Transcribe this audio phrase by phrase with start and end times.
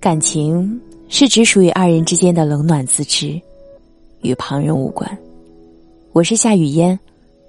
[0.00, 3.38] 感情是只属于二人之间的冷暖自知，
[4.22, 5.18] 与旁人无关。
[6.12, 6.98] 我是夏雨嫣，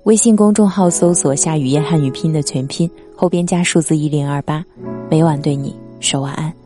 [0.04, 4.66] 微信公众号搜索“夏雨嫣汉语拼音”的全拼，后边加数字一零二八，
[5.10, 6.59] 每晚对你说晚安。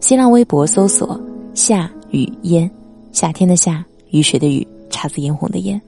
[0.00, 1.18] 新浪微博搜索
[1.54, 2.70] “夏雨嫣”，
[3.12, 5.80] 夏天的夏，雨水的雨，姹紫嫣红的嫣。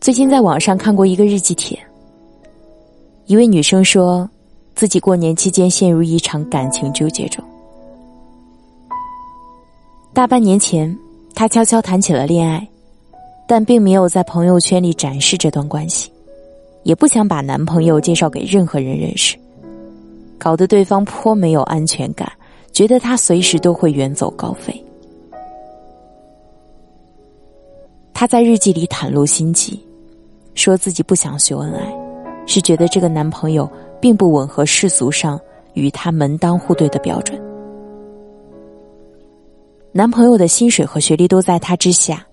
[0.00, 1.78] 最近在网上看过一个日记帖。
[3.26, 4.28] 一位女生说，
[4.74, 7.42] 自己过年期间陷入一场感情纠结中。
[10.12, 10.96] 大半年前，
[11.34, 12.66] 她悄悄谈起了恋爱，
[13.48, 16.10] 但并没有在朋友圈里展示这段关系，
[16.82, 19.36] 也不想把男朋友介绍给任何人认识，
[20.38, 22.30] 搞得对方颇没有安全感，
[22.72, 24.84] 觉得他随时都会远走高飞。
[28.12, 29.80] 她在日记里袒露心迹，
[30.54, 31.92] 说自己不想秀恩爱。
[32.46, 35.38] 是觉得这个男朋友并不吻合世俗上
[35.74, 37.40] 与他门当户对的标准。
[39.92, 42.26] 男朋友的薪水和学历都在他之下，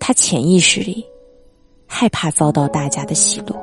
[0.00, 1.06] 他潜意识里
[1.86, 3.56] 害怕遭到大家的奚落。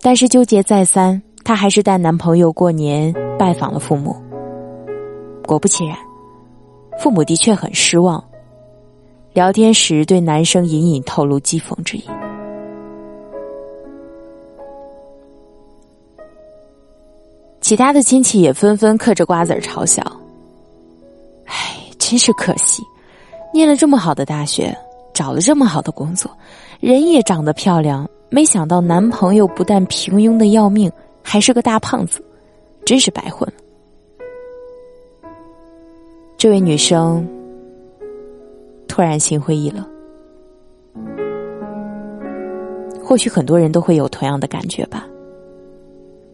[0.00, 4.16] 但是纠结再三，她还是带男朋友过年拜访了父母。
[5.46, 5.96] 果不其然，
[7.00, 8.22] 父母的确很失望。
[9.32, 12.04] 聊天时，对男生隐隐透露讥讽之意。
[17.60, 20.02] 其他的亲戚也纷纷嗑着瓜子儿嘲笑
[21.44, 22.82] ：“哎，真是可惜，
[23.52, 24.76] 念了这么好的大学，
[25.18, 26.30] 找了这么好的工作，
[26.78, 30.88] 人也长得漂亮，没想到男朋友不但平庸的要命，
[31.24, 32.24] 还是个大胖子，
[32.84, 33.54] 真是白混了。”
[36.38, 37.26] 这位女生。
[38.86, 39.84] 突然心灰意冷，
[43.04, 45.06] 或许很多人都会有同样的感觉吧。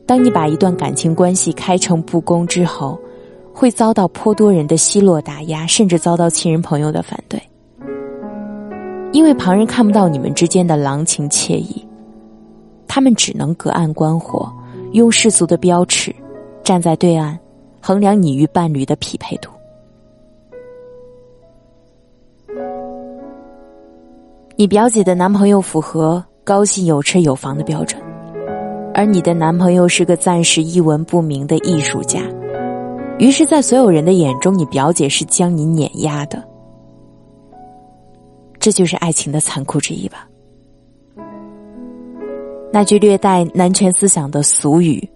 [0.07, 2.99] 当你把一段感情关系开诚布公之后，
[3.53, 7.43] 会遭到颇多人的奚落打压，甚至遭到亲人朋友的反对，
[9.15, 11.87] 因为旁人看不到你们之间的郎情妾意，
[12.89, 14.53] 他们只能隔岸观火，
[14.91, 16.13] 用世俗的标尺
[16.65, 17.39] 站在对岸，
[17.81, 19.49] 衡量你与伴侣的匹配度。
[24.57, 28.03] 你表姐的男朋友符合高薪有车有房的标准，
[28.93, 32.21] 而你的男朋友是个暂时一文不名的艺术家，
[33.21, 36.43] 于是，在所有人的眼中，你表姐是将你碾压的。
[38.65, 40.27] 这就是爱情的残酷之一吧。
[42.73, 45.07] 那句略带男权思想的俗语，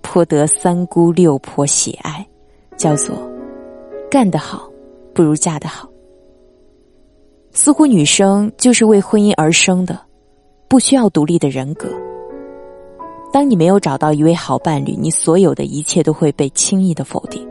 [0.00, 2.26] 颇得三姑六婆喜爱，
[2.74, 3.14] 叫做
[4.10, 4.66] “干得好，
[5.12, 5.86] 不如嫁得好”。
[7.52, 10.00] 似乎女生就是为婚姻而生的，
[10.66, 11.90] 不需要独立的人格。
[13.30, 17.46] 当你没有找到一位好伴侣，你所有的一切都会被轻易的否定。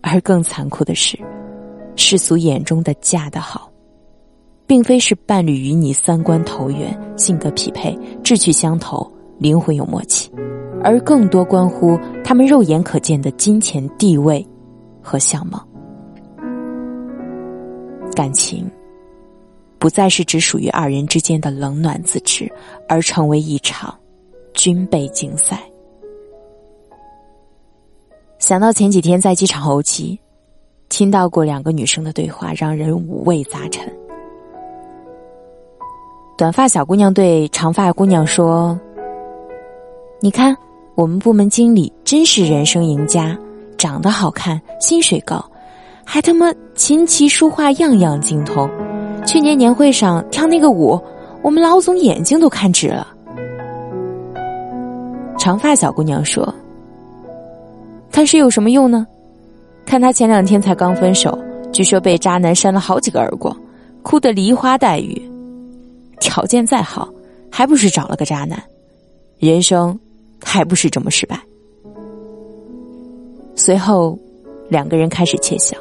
[0.00, 1.18] 而更残酷的是，
[1.96, 3.68] 世俗眼中的嫁得好，
[4.68, 10.30] 并非是伴侣与你三观投缘、性格匹配、志趣相投、灵魂有默契，
[10.84, 14.46] 而更多关乎他们肉眼可见的金钱、地位
[15.02, 15.66] 和相貌。
[18.14, 18.70] 感情，
[19.78, 22.46] 不再是只属于二人之间的冷暖自知，
[22.86, 23.98] 而成为一场
[24.52, 25.58] 军备竞赛。
[28.38, 30.20] 想到前几天在机场候机，
[30.90, 33.90] 听到过两个女生的对话，让人五味杂陈。
[36.38, 38.78] 短发小姑娘对长发姑娘说
[40.22, 40.56] ：“你看，
[40.94, 43.36] 我们部门经理真是人生赢家，
[43.76, 45.44] 长得好看，薪水高。”
[46.06, 48.70] 还他妈琴棋书画样样精通，
[49.26, 50.96] 去年年会上跳那个舞，
[51.42, 53.08] 我们老总眼睛都看直了。
[55.36, 56.54] 长发小姑娘说
[58.12, 59.04] ：“看是有什么用呢？
[59.84, 61.36] 看他前两天才刚分手，
[61.72, 63.54] 据说被渣男扇了好几个耳光，
[64.04, 65.20] 哭得梨花带雨。
[66.38, 67.12] 条件再好，
[67.50, 68.62] 还不是找了个渣男，
[69.38, 69.98] 人生
[70.40, 71.36] 还不是这么失败。”
[73.56, 74.16] 随后，
[74.68, 75.76] 两个人开始窃笑。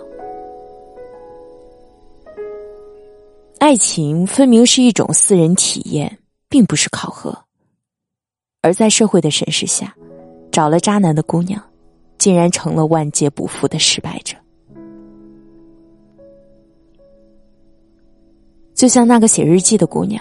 [3.60, 6.18] 爱情分明是一种私人体验，
[6.50, 7.38] 并不是考核。
[8.64, 9.96] 而在社会的审视下，
[10.52, 11.62] 找了渣男的姑娘，
[12.18, 14.36] 竟然成了万劫不复的失败者。
[18.74, 20.20] 就像那个写日记的姑娘，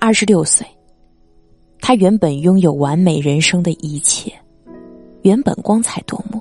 [0.00, 0.66] 二十六岁，
[1.78, 4.32] 她原本拥有完美人生的一切，
[5.20, 6.40] 原本光彩夺目，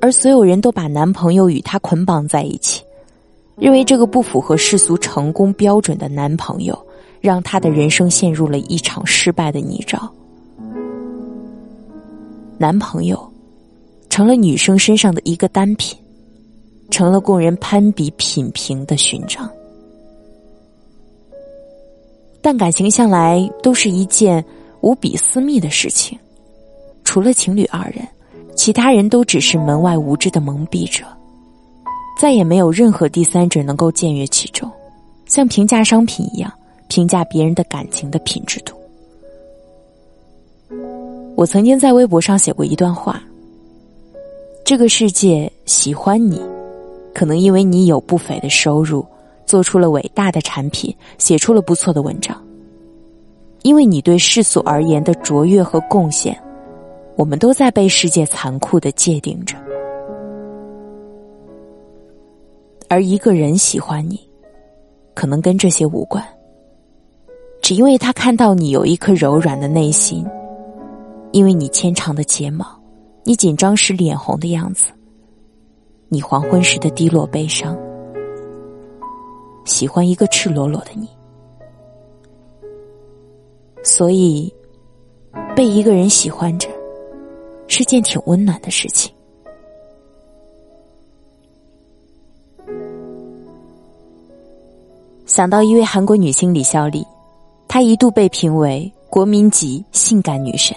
[0.00, 2.80] 而所有人都把男朋友与她捆绑在一起，
[3.56, 6.78] 认为这个不符合世俗成功标准的男朋友，
[7.20, 10.08] 让她的人生陷入了一场失败的泥沼。
[12.56, 13.32] 男朋友，
[14.08, 15.98] 成了女生身上的一个单品，
[16.88, 19.50] 成了供人攀比品评的勋章。
[22.44, 24.44] 但感情向来都是一件
[24.82, 26.18] 无比私密的事情，
[27.02, 28.06] 除了情侣二人，
[28.54, 31.06] 其他人都只是门外无知的蒙蔽者，
[32.20, 34.70] 再也没有任何第三者能够僭越其中，
[35.24, 36.52] 像评价商品一样
[36.86, 38.74] 评价别人的感情的品质度。
[41.36, 43.22] 我曾经在微博上写过一段话：
[44.66, 46.38] 这个世界喜欢你，
[47.14, 49.02] 可能因为你有不菲的收入。
[49.46, 52.40] 做出了伟大的产品，写出了不错的文章。
[53.62, 56.38] 因为你对世俗而言的卓越和贡献，
[57.16, 59.56] 我们都在被世界残酷的界定着。
[62.88, 64.20] 而一个人喜欢你，
[65.14, 66.22] 可能跟这些无关，
[67.62, 70.26] 只因为他看到你有一颗柔软的内心，
[71.32, 72.66] 因为你纤长的睫毛，
[73.24, 74.92] 你紧张时脸红的样子，
[76.10, 77.74] 你黄昏时的低落悲伤。
[79.64, 81.08] 喜欢一个赤裸裸的你，
[83.82, 84.52] 所以
[85.56, 86.68] 被一个人喜欢着
[87.66, 89.12] 是件挺温暖的事情。
[95.26, 97.04] 想到一位韩国女星李孝利，
[97.66, 100.76] 她一度被评为国民级性感女神，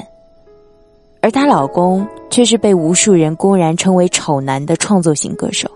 [1.21, 5.69] 而她老公却是被无数人公然称为丑男的创作型歌手，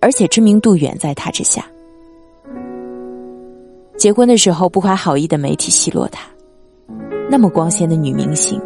[0.00, 1.69] 而且知名度远在她之下。
[4.00, 6.22] 结婚的时候，不怀好意的媒体奚落她，
[7.28, 8.58] 那么光鲜的女明星，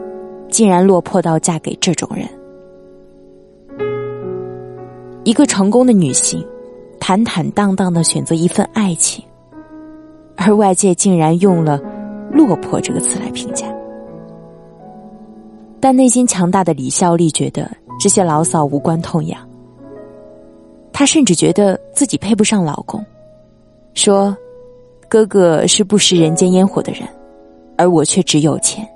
[0.49, 2.25] 竟然落魄到嫁给这种人。
[5.25, 6.47] 一个成功的女性，
[7.01, 9.25] 坦坦荡荡的选择一份爱情，
[10.37, 11.81] 而外界竟然用了
[12.31, 13.67] “落魄”这个词来评价。
[15.81, 19.41] 但内心强大的李孝利觉得这些牢骚无关痛痒，
[20.93, 23.05] 她甚至觉得自己配不上老公，
[23.95, 24.33] 说。
[25.09, 27.09] 哥哥是不食人间烟火的人，
[27.77, 28.87] 而我却只有钱。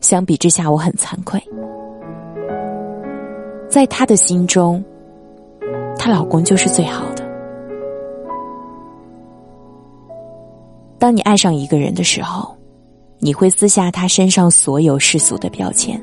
[0.00, 1.42] 相比之下，我很惭愧。
[3.68, 4.84] 在她的心中，
[5.98, 7.24] 她老公就是最好的。
[10.98, 12.54] 当你爱上一个人的时候，
[13.18, 16.00] 你会撕下他身上所有世俗的标签。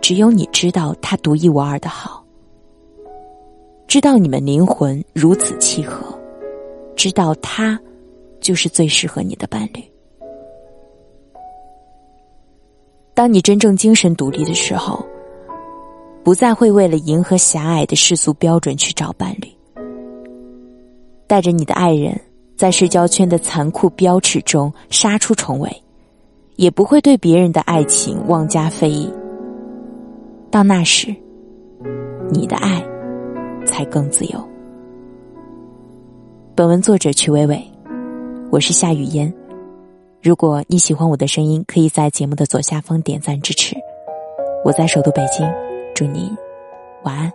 [0.00, 2.22] 只有你知道他独一无二的好，
[3.86, 6.18] 知道你们灵魂如此契合，
[6.94, 7.78] 知道他。
[8.44, 9.82] 就是最适合你的伴侣。
[13.14, 15.02] 当你真正精神独立的时候，
[16.22, 19.48] 不再会为了迎合狭隘的世俗标准去找伴侣，
[21.26, 22.20] 带着你的爱人，
[22.54, 25.82] 在社交圈的残酷标尺中杀出重围，
[26.56, 29.10] 也不会对别人的爱情妄加非议。
[30.50, 31.14] 到那时，
[32.30, 32.84] 你的爱
[33.64, 34.48] 才更自由。
[36.54, 37.73] 本文作者曲伟伟。
[38.54, 39.34] 我是夏雨嫣，
[40.22, 43.74] 如果你喜欢我的声音，可以在节目的左下方点赞支持。
[44.64, 45.44] 我在首都北京，
[45.92, 46.30] 祝你
[47.02, 47.32] 晚安。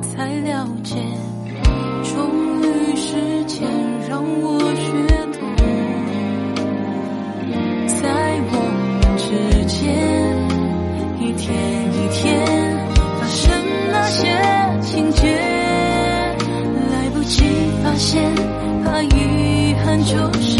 [0.00, 0.94] 才了解，
[2.02, 2.64] 终于
[2.96, 3.68] 时间
[4.08, 4.84] 让我学
[5.32, 5.40] 懂，
[7.86, 8.00] 在
[8.50, 9.24] 我们之
[9.66, 9.80] 间，
[11.20, 11.44] 一天
[11.92, 12.20] 一天
[13.18, 13.40] 发生
[13.90, 14.20] 那些
[14.80, 15.20] 情节，
[16.90, 17.42] 来不及
[17.82, 18.32] 发现。
[18.84, 19.06] 怕遗
[19.84, 20.51] 憾就上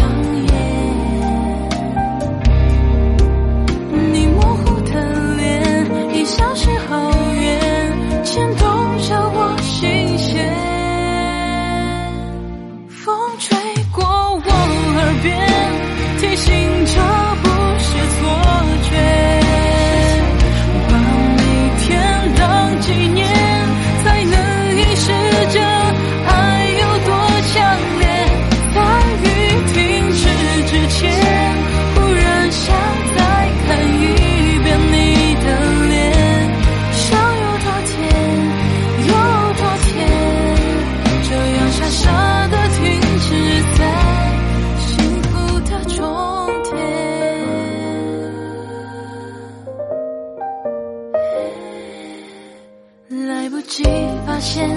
[53.67, 53.83] 及
[54.25, 54.69] 发现，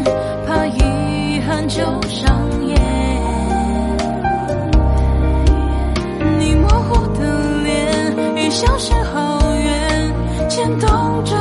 [0.46, 1.78] 怕遗憾就
[2.08, 2.76] 上演。
[6.38, 10.14] 你模糊的脸，已消失好远，
[10.48, 11.35] 牵动着。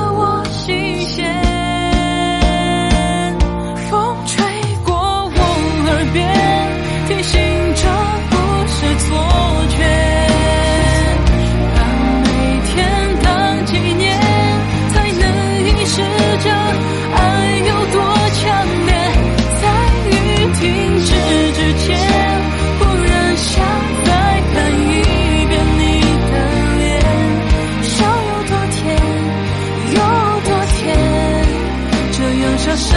[32.87, 32.91] 舍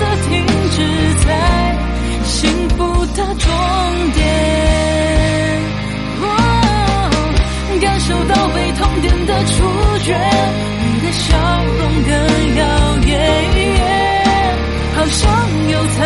[0.00, 0.30] 得停
[0.70, 0.76] 止
[1.26, 1.28] 在
[2.24, 2.32] 幸
[2.70, 2.78] 福
[3.14, 3.46] 的终
[4.14, 4.18] 点。
[6.22, 6.24] 哦，
[7.80, 9.52] 感受到被痛点的触
[10.04, 10.08] 觉，
[10.80, 11.22] 你的笑
[11.78, 12.10] 容更
[12.56, 12.62] 耀
[13.06, 13.10] 眼，
[14.96, 15.22] 好像
[15.70, 15.98] 有彩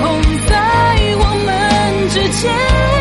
[0.00, 0.04] 虹
[0.48, 0.52] 在
[1.18, 1.48] 我们
[2.08, 2.95] 之间。